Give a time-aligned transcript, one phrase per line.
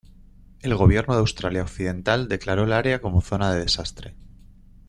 [0.61, 4.15] El gobierno de Australia Occidental declaró el área como zona de desastre.